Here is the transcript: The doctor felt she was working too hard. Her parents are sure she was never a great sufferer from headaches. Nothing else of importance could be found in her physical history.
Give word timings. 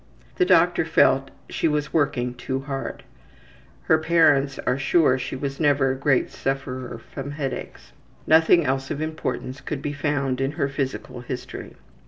The 0.37 0.45
doctor 0.45 0.83
felt 0.83 1.29
she 1.47 1.67
was 1.67 1.93
working 1.93 2.33
too 2.33 2.61
hard. 2.61 3.03
Her 3.83 3.99
parents 3.99 4.57
are 4.65 4.79
sure 4.79 5.19
she 5.19 5.35
was 5.35 5.59
never 5.59 5.91
a 5.91 5.95
great 5.95 6.31
sufferer 6.31 6.97
from 7.13 7.29
headaches. 7.33 7.91
Nothing 8.25 8.65
else 8.65 8.89
of 8.89 8.99
importance 8.99 9.61
could 9.61 9.83
be 9.83 9.93
found 9.93 10.41
in 10.41 10.53
her 10.53 10.67
physical 10.67 11.19
history. 11.19 11.75